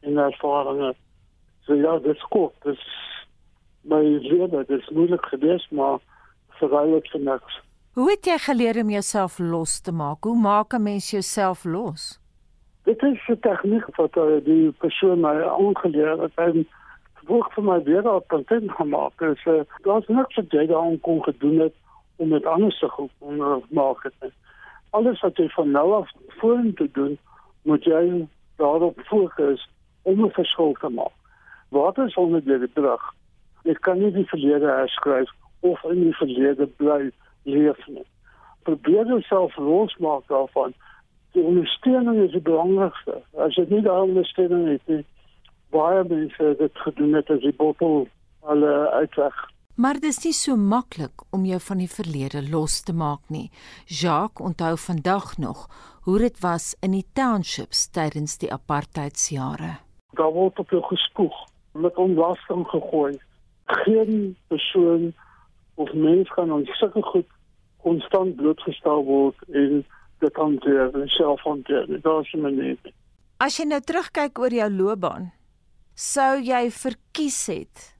[0.04, 0.98] en ervarings.
[1.66, 2.54] So ja, dit is kort.
[2.62, 2.86] Dit is
[3.80, 5.98] my lewe, dit is moeilik geweest, maar
[6.60, 7.60] verruilik vir niks.
[7.94, 10.24] Hoe het jy geleer om jouself los te maak?
[10.24, 12.18] Hoe maak 'n mens jouself los?
[12.84, 16.66] Dit is 'n tegniek wat uh, die persoon my aangeleer het en
[17.14, 19.12] vroeg vir my weer op kontent gemaak.
[19.18, 21.74] Dus uh, daar's niks wat jy daaraan kon gedoen het
[22.16, 24.32] om dit anders te goed te maak het.
[24.90, 27.18] Alles wat jy van nou af vorentoe doen,
[27.62, 29.68] moet jy daarop fokus
[30.02, 31.23] om 'n verskil te maak.
[31.74, 33.02] Wat is onder die terug?
[33.66, 35.30] Ek kan nie die verlede herskryf
[35.66, 37.08] of in die verlede bly
[37.42, 38.04] leef nie.
[38.62, 40.74] Probeer jouself losmaak daarvan.
[41.34, 43.16] Die ondersteuning is die belangrikste.
[43.42, 45.00] As jy nie daai ondersteuning het nie,
[45.74, 48.04] baie mense dit gedoen het as die bottel
[48.46, 49.40] alle uitweg.
[49.74, 53.48] Maar dis nie so maklik om jou van die verlede los te maak nie.
[53.90, 55.66] Jacques onthou vandag nog
[56.06, 59.72] hoe dit was in die townships tydens die apartheidsjare.
[60.14, 61.34] Daar word op jou gespoeg,
[61.74, 63.18] met onlasting gegooi.
[63.64, 65.12] Geen persoon
[65.74, 67.30] of mens kan ons sulke goed
[67.82, 69.84] konstant blootgestel word en
[70.18, 71.86] dit hanteer en self hanteer.
[71.86, 72.78] Dit is 'n manier.
[73.36, 75.32] As jy nou terugkyk oor jou loopbaan,
[75.94, 77.96] sou jy verkies het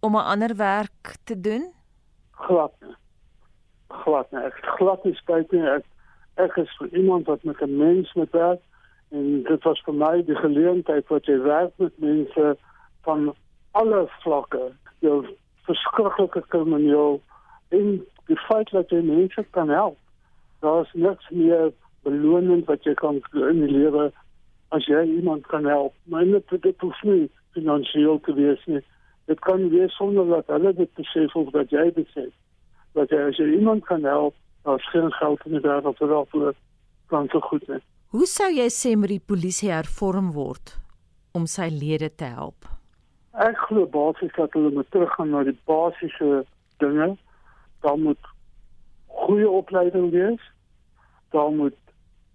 [0.00, 1.72] om 'n ander werk te doen?
[2.30, 2.72] Glad.
[2.80, 2.96] Nie.
[3.88, 4.42] Glad nie.
[4.42, 5.62] Ek glad nie spyt nie.
[5.62, 5.84] Ek,
[6.34, 8.60] ek is vir iemand wat met 'n mens moet werk
[9.10, 12.56] en dit was vir my die geleentheid wat jy werk met mense
[13.08, 13.32] van
[13.80, 14.68] alle vlakke.
[15.04, 15.22] Jou
[15.68, 17.20] verskriklike krimineel
[17.76, 19.96] en die feit dat jy mense kan help.
[20.64, 21.70] Daar's niks meer
[22.06, 24.08] belonend wat jy kan in die lewe
[24.76, 25.94] as jy iemand kan help.
[26.12, 28.82] Maar net dit hoef nie finansiëel te wees nie.
[29.28, 32.28] Dit kan wees sonder dat hulle dit besef of dat jy dit sê.
[32.96, 34.36] Dat jy as jy iemand kan help,
[34.68, 36.56] daar's geen geld in die wêreld wat daarvoor
[37.12, 37.84] kan so goed wees.
[38.12, 40.76] Hoe sou jy sê moet die polisie hervorm word
[41.36, 42.77] om sy lede te help?
[43.38, 46.44] Ek glo basies dat hulle moet teruggaan na die basiese
[46.82, 47.12] dinge.
[47.86, 48.30] Daar moet
[49.06, 50.42] goeie opleiding wees.
[51.30, 51.76] Daar moet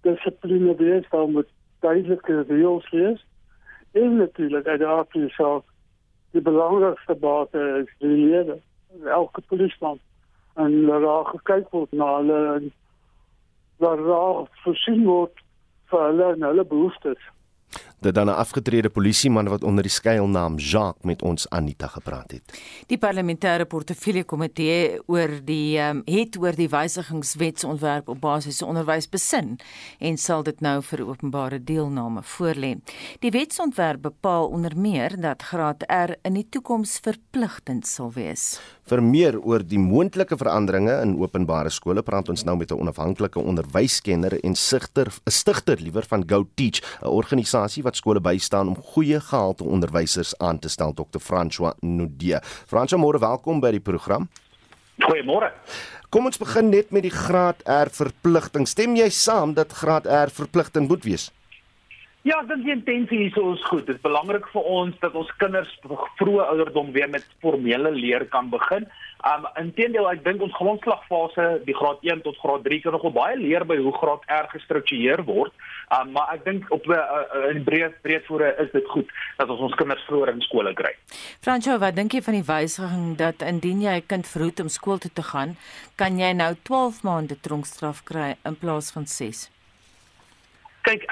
[0.02, 3.26] dissipline wees, daar moet duidelike reëls wees.
[3.92, 5.64] En natuurlik uit die aard van
[6.32, 8.58] die belangrikste bate is die lede,
[9.06, 10.00] elke polisman.
[10.56, 12.72] En daar gekyk word na hulle en
[13.78, 15.44] daar daar voorsien word
[15.92, 17.32] vir hulle en hulle behoeftes.
[18.04, 22.60] Dit dan 'n afgetrede polisieman wat onder die skuilnaam Jacques met ons Anita gepraat het.
[22.88, 29.60] Die parlementêre portefeulje komitee oor die um, het oor die wysigingswetsontwerp op basiese onderwys besin
[30.00, 32.76] en sal dit nou vir openbare deelname voorlê.
[33.20, 38.60] Die wetsontwerp bepaal onder meer dat graad R in die toekoms verpligtend sal wees.
[38.84, 43.40] Vir meer oor die moontlike veranderinge in openbare skole praat ons nou met 'n onafhanklike
[43.40, 48.76] onderwyskenner en sigter, 'n stigter liewer van Go Teach, 'n organisasie wat skole bystaan om
[48.76, 51.20] goeie gehalte onderwysers aan te stel, Dr.
[51.20, 52.42] François Nudie.
[52.68, 54.28] François, môre welkom by die program.
[55.00, 55.52] Goeiemôre.
[56.10, 58.68] Kom ons begin net met die graad R verpligting.
[58.68, 61.32] Stem jy saam dat graad R verpligting moet wees?
[62.24, 63.82] Ja, ek dink die intensie hier is goed.
[63.84, 68.48] Dit is belangrik vir ons dat ons kinders vroeë ouderdom weer met formele leer kan
[68.54, 68.86] begin.
[69.28, 73.36] Um inteendeel, ek dink ons grondslagfase, die graad 1 tot graad 3 kan nog baie
[73.42, 75.52] leer by hoe graad R gestruktureer word.
[76.00, 79.50] Um maar ek dink op 'n uh, uh, in breed breedvoere is dit goed dat
[79.50, 80.96] ons ons kinders vroeër in skole kry.
[81.44, 84.98] Franco, wat dink jy van die wysiging dat indien jy 'n kind verhoed om skool
[84.98, 85.58] toe te gaan,
[86.00, 89.50] kan jy nou 12 maande tronkstraf kry in plaas van 6?
[90.84, 91.04] Kyk,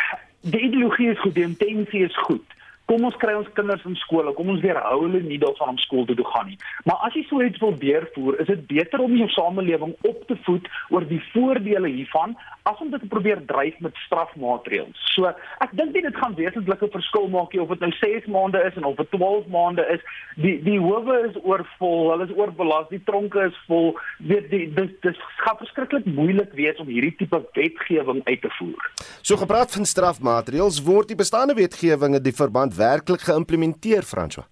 [0.41, 2.43] die ideologie is goed, die intensie is goed.
[2.89, 6.05] Kom ons kry ons kinders in skole, kom ons weerhou hulle nie daarvan om skool
[6.09, 6.57] toe te gaan nie.
[6.89, 10.37] Maar as jy so iets wil deurvoer, is dit beter om jou samelewing op te
[10.47, 12.35] voed oor die voordele hiervan
[12.69, 15.05] as om dit te probeer dryf met strafmaatreëls.
[15.15, 15.29] So,
[15.63, 18.99] ek dink dit gaan wesentlike verskil maak of dit nou 6 maande is en of
[18.99, 20.03] dit 12 maande is.
[20.43, 23.95] Die die howe is oorvol, hulle is oorbelas, die tronke is vol.
[24.29, 28.91] Weet die dis dis gaan verskriklik moeilik wees om hierdie tipe wetgewing uit te voer.
[29.25, 34.47] So gepraat van strafmaatreëls, word die bestaande wetgewing in die verband werklik geïmplementeer, François?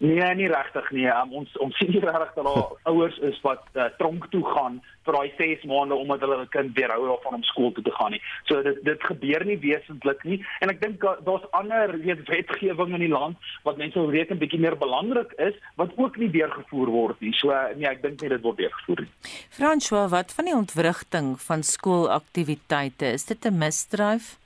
[0.00, 1.04] Nee, nie regtig nie.
[1.12, 4.78] Um, ons ons sien nie regtig dat daar ouers is wat uh, tronk toe gaan
[5.04, 8.16] vir daai 6 maande omdat hulle 'n kind weerhou daarvan om skool toe te gaan
[8.16, 8.22] nie.
[8.48, 10.40] So dit dit gebeur nie wesentlik nie.
[10.64, 13.36] En ek dink daar's ander weet wetgewing in die land
[13.68, 17.36] wat mense wil weet 'n bietjie meer belangrik is wat ook nie deurgevoer word nie.
[17.36, 19.12] So nee, ek dink nie dit word deurgevoer nie.
[19.52, 23.12] François, wat van die ontwrigting van skoolaktiwiteite?
[23.12, 24.39] Is dit 'n misdryf?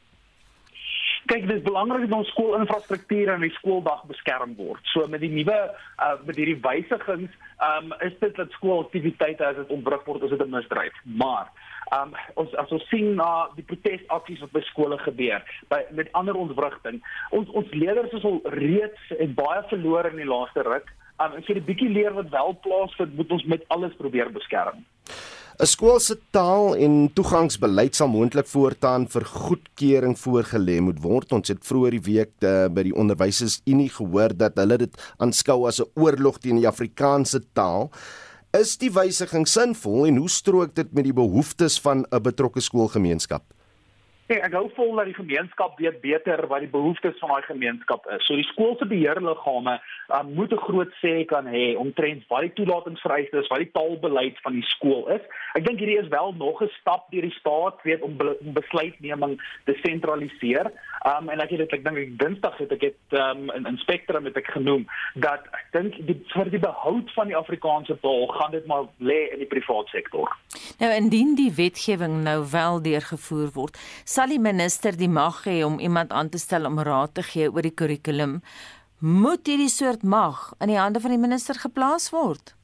[1.31, 4.81] Kyk dit is belangrik dat ons skoolinfrastruktuur en die skooldag beskerm word.
[4.93, 7.33] So met die nuwe uh, met hierdie wysigings,
[7.65, 10.97] um, is dit dat skoolaktiwiteite as dit ontbreek word, is dit 'n misdryf.
[11.05, 11.53] Maar
[11.97, 16.35] um, ons as ons sien na die protesaksies wat by skole gebeur, by met ander
[16.35, 20.91] ontwrigting, ons ons leerders is al reeds en baie verloor in die laaste ruk.
[21.23, 24.83] Um, en vir die bietjie leer wat wel plaasvind, moet ons met alles probeer beskerm.
[25.55, 31.33] 'n Skool se taal en toegangsbeleid sal moontlik voortaan vir goedkeuring voorgelê moet word.
[31.33, 35.69] Ons het vroeër die week de, eh, by die onderwysersunie gehoor dat hulle dit aanskou
[35.69, 37.93] as 'n oorlog teen die Afrikaanse taal.
[38.53, 43.54] Is die wysiging sinvol en hoe strook dit met die behoeftes van 'n betrokke skoolgemeenskap?
[44.25, 48.07] Hey, ek hou vol dat die gemeenskap weet beter wat die behoeftes van daai gemeenskap
[48.09, 48.23] is.
[48.25, 49.75] So die skool se beheerliggame
[50.17, 54.57] um, moet 'n groot sê kan hê omtrent wat die toelatingsvereistes, wat die taalbeleid van
[54.57, 55.21] die skool is.
[55.53, 58.53] Ek dink hierdie is wel nog 'n stap deur die staat weet om, be om
[58.57, 60.73] besluitneming te sentraliseer.
[61.05, 63.77] Um en ek het dit ek dink ek Dinsdag het ek dit um in, in
[63.77, 64.89] Spectrum het ek genoem
[65.21, 69.29] dat ek dink die vir die behoud van die Afrikaanse taal gaan dit maar lê
[69.37, 70.33] in die private sektor.
[70.81, 73.77] Nou indien die wetgewing nou wel deurgevoer word,
[74.15, 77.49] sal die minister die mag hê om iemand aan te stel om raad te gee
[77.51, 78.41] oor die kurrikulum.
[79.03, 82.55] Moet hierdie soort mag in die hande van die minister geplaas word?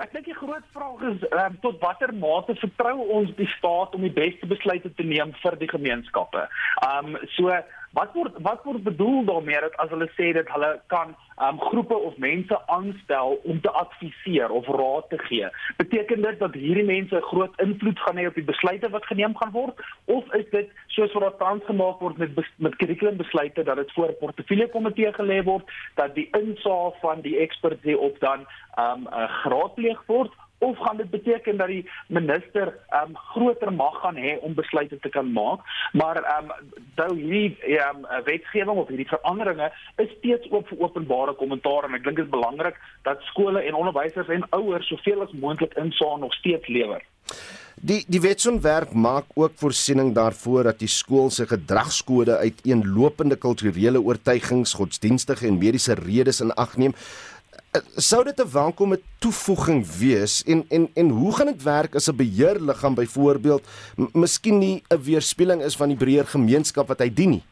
[0.00, 4.04] Ek dink die groot vraag is um, tot watter mate vertrou ons die staat om
[4.04, 6.46] die beste besluite te neem vir die gemeenskappe.
[6.88, 7.52] Um so
[7.96, 11.14] wat word wat word bedoel daarmee dat as hulle sê dat hulle kan
[11.46, 15.48] um groepe of mense aanstel om te adviseer of raad te gee.
[15.76, 19.52] Beteken dit dat hierdie mense groot invloed gaan hê op die besluite wat geneem gaan
[19.56, 23.92] word of is dit soos wat daar tans gemaak word met met kurrikulumbesluite dat dit
[23.92, 28.46] voor 'n portefeulje komitee gelê word dat die insaag van die eksperts op dan
[28.84, 34.00] um uh, geraadpleeg word of gaan dit beteken dat die minister ehm um, groter mag
[34.00, 35.60] gaan hê om besluite te kan maak?
[35.92, 40.78] Maar ehm um, nou hierdie ehm um, wetgewing of hierdie veranderinge is steeds oop vir
[40.78, 45.22] openbare kommentaar en ek dink dit is belangrik dat skole en onderwysers en ouers soveel
[45.22, 47.02] as moontlik insaag nog steeds lewer.
[47.76, 54.00] Die die wetsontwerp maak ook voorsiening daarvoor dat die skool se gedragskode uit eenlopende kulturele
[54.00, 56.94] oortuigings, godsdienstige en mediese redes in ag neem
[57.96, 62.16] sou dit 'n welkome toevoeging wees en en en hoe gaan dit werk as 'n
[62.16, 63.64] beheerliggaam byvoorbeeld
[64.12, 67.44] miskien nie 'n weerspieëling is van die breër gemeenskap wat hy dien nie?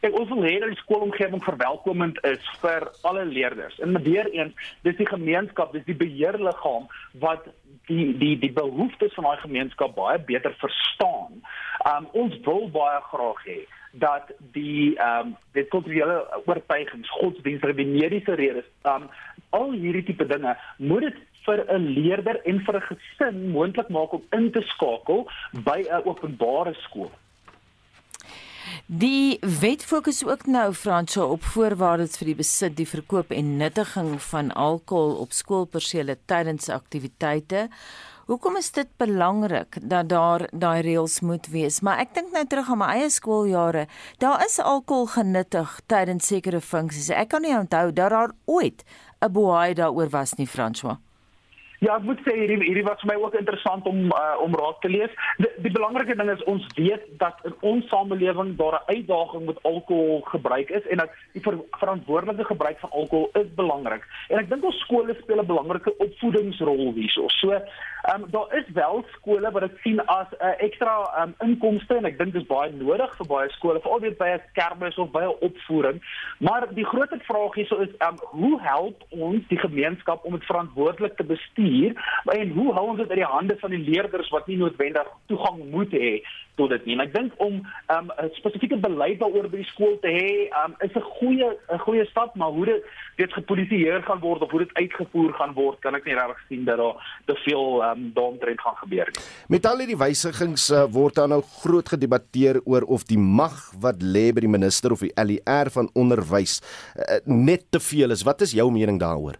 [0.00, 3.78] Ek ons wil hê dat die skoolomgewing verwelkomend is vir alle leerders.
[3.78, 7.46] En met weer eens, dis die gemeenskap, dis die beheerliggaam wat
[7.86, 11.42] die die die behoeftes van daai gemeenskap baie beter verstaan.
[11.92, 13.60] Um ons wil baie graag hê
[13.92, 19.08] dat die ehm um, dit kulturele oortuigings, godsdienstige en mediese redes, ehm um,
[19.50, 24.12] al hierdie tipe dinge moet dit vir 'n leerder en vir 'n gesin moontlik maak
[24.12, 25.28] om in te skakel
[25.64, 27.10] by 'n openbare skool.
[28.86, 34.22] Die wet fokus ook nou Franso op voorwaardes vir die besit, die verkoop en nuttiging
[34.22, 37.68] van alkohol op skoolpersele tydens aktiwiteite.
[38.32, 41.82] Hoekom is dit belangrik dat daar daai reëls moet wees?
[41.84, 43.82] Maar ek dink nou terug aan my eie skooljare.
[44.24, 47.10] Daar is alkohol genuttig tydens sekere funksies.
[47.12, 48.84] Ek kan nie onthou dat daar ooit
[49.20, 50.96] 'n boei daaroor was nie, François.
[51.82, 54.76] Ja, ek moet sê hierdie hierdie was vir my ook interessant om uh, om raad
[54.84, 55.10] te lees.
[55.42, 59.58] Die, die belangrike ding is ons weet dat in ons samelewing daar 'n uitdaging met
[59.66, 64.06] alkohol gebruik is en dat die ver, verantwoordelike gebruik van alkohol is belangrik.
[64.28, 67.26] En ek dink ons skole speel 'n belangrike opvoedingsrol hierso.
[67.28, 71.34] So, ehm um, daar is wel skole wat dit sien as 'n uh, ekstra um,
[71.40, 74.42] inkomste en ek dink dit is baie nodig vir baie skole, veral weer by 'n
[74.54, 75.98] kermis of by 'n opvoering.
[76.38, 80.46] Maar die groot vraag hierso is ehm um, hoe help ons die gemeenskap om dit
[80.46, 81.71] verantwoordelik te bestuur?
[81.72, 81.94] Bestuur
[82.32, 85.60] en hoe hou ons dit uit die hande van die leerders wat nie noodwendig toegang
[85.70, 86.22] moet hê
[86.60, 86.94] tot dit nie.
[86.98, 90.74] En ek dink om um, 'n spesifieke beleid daaroor by die skool te hê, um,
[90.84, 92.84] is 'n goeie 'n goeie stap, maar hoe dit
[93.16, 96.64] dit gepolitieer gaan word of hoe dit uitgevoer gaan word, kan ek nie regtig sien
[96.64, 96.96] dat daar
[97.26, 99.24] te veel um, daaromtrent gaan gebeur nie.
[99.48, 104.02] Met al hierdie wysigings uh, word daar nou groot gedebatteer oor of die mag wat
[104.02, 106.60] lê by die minister of die LER van onderwys
[106.96, 108.22] uh, net te veel is.
[108.22, 109.36] Wat is jou mening daaroor?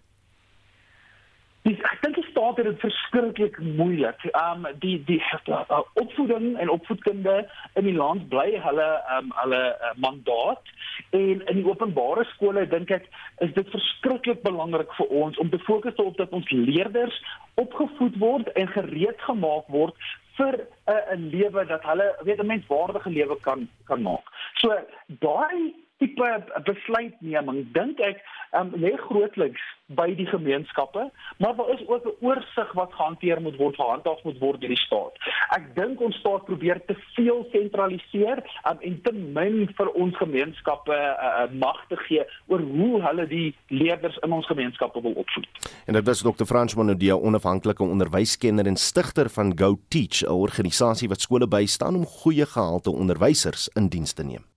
[1.62, 2.11] Die, ek dink
[2.57, 4.24] het dit verskriklik moeilik.
[4.32, 8.88] Um die die uh, opvoeding en opvoedkunde in die land bly hulle
[9.18, 10.72] um hulle uh, mandaat
[11.11, 13.09] en in die openbare skole dink ek
[13.44, 17.22] is dit verskriklik belangrik vir ons om te fokus op dat ons leerders
[17.61, 19.94] opgevoed word en gereed gemaak word
[20.36, 20.55] vir
[20.88, 24.26] 'n uh, lewe dat hulle weet 'n menswaardige lewe kan kan maak.
[24.61, 24.72] So
[25.07, 26.30] daai tipe
[26.66, 28.18] besluitneming dink ek
[28.59, 31.11] um, lê grootliks by die gemeenskappe,
[31.42, 34.84] maar daar is ook 'n oorsig wat gehanteer moet word, gehandhaaf moet word deur die
[34.86, 35.14] staat.
[35.57, 38.38] Ek dink ons staat probeer te veel sentraliseer
[38.70, 43.26] um, en te min vir ons gemeenskappe uh, uh, mag te gee oor hoe hulle
[43.26, 45.48] die leerders in ons gemeenskappe wil opvoed.
[45.86, 46.44] En dit was Dr.
[46.44, 52.07] Frans Monodia, onafhanklike onderwyskenner en stigter van Go Teach, 'n organisasie wat skole bystaan om
[52.07, 54.51] goeie gehalte onderwysers in diens te neem.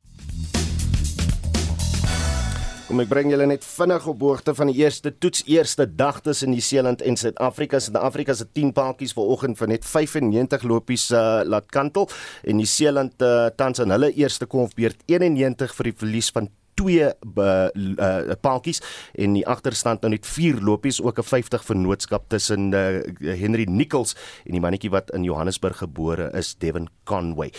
[2.85, 6.51] Kom ek bring julle net vinnig op hoogte van die eerste toets eerste dag tussen
[6.53, 7.79] Nieu-Seeland en Suid-Afrika.
[7.81, 12.05] Suid-Afrika se 10 paadjies vanoggend vir net 95 lopies uh, laat kantel
[12.45, 17.67] en Nieu-Seeland uh, tans aan hulle eerste kolfbeurt 91 vir die verlies van twee uh,
[17.73, 18.81] uh, paadjies
[19.13, 24.15] en die agterstand nou net 4 lopies ook 'n 50 vennootskap tussen uh, Henry Nichols
[24.45, 27.51] en die mannetjie wat in Johannesburg gebore is Devin Conway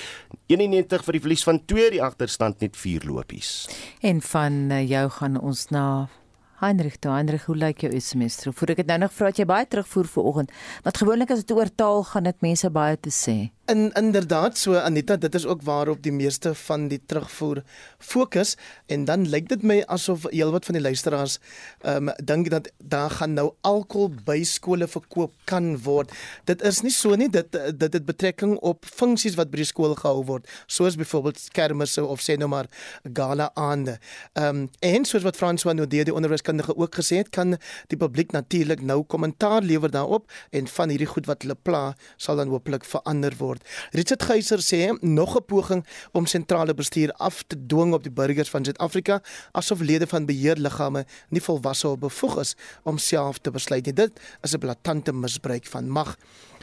[0.47, 3.69] 91 vir die verlies van 2 die agterstand net 4 lopies
[4.01, 6.09] en van uh, jou gaan ons na
[6.57, 8.39] Heinrich, toe Heinrich, hoe lyk jou SMS?
[8.49, 10.55] Voordat ek dit nou nog vra, het jy baie terugvoer vir oggend.
[10.87, 13.37] Want gewoonlik as dit oor taal gaan, dit mense baie te sê.
[13.67, 17.63] In inderdaad so Anita, dit is ook waarop die meeste van die terugvoer
[17.99, 18.55] fokus
[18.87, 21.41] en dan lyk dit my asof heelwat van die luisteraars
[21.81, 26.15] ehm um, dink dat daar gaan nou alkohol by skole verkoop kan word.
[26.45, 29.97] Dit is nie so nie, dit dit het betrekking op funksies wat by die skool
[29.99, 32.71] gehou word, soos byvoorbeeld kermisse of sê nou maar
[33.03, 33.99] gala aande.
[34.39, 37.59] Ehm um, en soos wat François Nodé die onderwyskundige ook gesê het, kan
[37.91, 41.85] die publiek natuurlik nou kommentaar lewer daarop en van hierdie goed wat hulle pla
[42.17, 43.93] sal dan hopelik verander word word.
[43.93, 48.51] Richard Geyser sê nog 'n poging om sentrale bestuur af te dwing op die burgers
[48.51, 53.85] van Suid-Afrika asof lede van beheerliggame nie volwasse of bevoeg is om self te besluit
[53.85, 53.95] nie.
[53.95, 56.17] Dit is 'n blaatante misbruik van mag.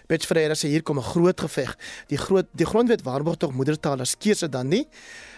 [0.07, 1.77] Bets Ferreira sê hier kom 'n groot geveg.
[2.07, 4.87] Die groot die grondwet waarborg tog moedertaal as keuse dan nie.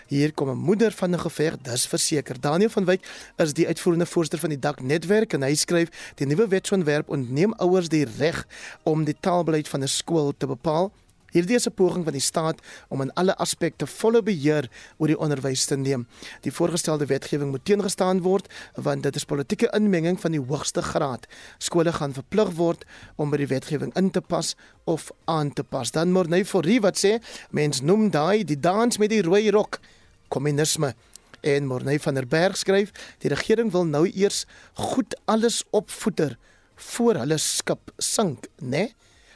[0.08, 2.41] Hier kom 'n moeder van 'n geveg, dis verseker.
[2.41, 6.28] Daniel van Wyk is die uitvoerende voorsteur van die Dak Netwerk en hy skryf: "Die
[6.28, 8.47] nuwe wetsontwerp ontneem ouers die reg
[8.84, 10.91] om die taalbeleid van 'n skool te bepaal."
[11.36, 15.19] Hierdie is 'n poging van die staat om in alle aspekte volle beheer oor die
[15.19, 16.07] onderwys te neem.
[16.41, 21.27] Die voorgestelde wetgewing moet teengestaan word want dit is politieke inmenging van die hoogste graad.
[21.57, 24.55] Skole gaan verplig word om by die wetgewing in te pas
[24.86, 25.91] of aan te pas.
[25.91, 27.19] Dan moet nou vir wie wat sê,
[27.51, 29.79] mens noem daai die dans met die rooi rok
[30.27, 30.95] kommunisme
[31.41, 36.38] en Morney van der Berg skryf die regering wil nou eers goed alles opvoeder
[36.75, 38.69] voor hulle skip sink, né?
[38.69, 38.95] Nee?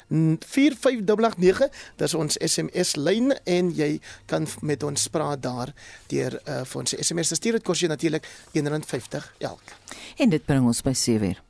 [0.09, 1.69] 45889
[2.01, 3.91] dis ons SMS lyn en jy
[4.29, 5.73] kan met ons praat daar
[6.11, 9.77] deur uh, vir ons SMS te stuur dit kos jy natuurlik R1.50 elk.
[10.17, 11.48] En dit bring ons by 7:00.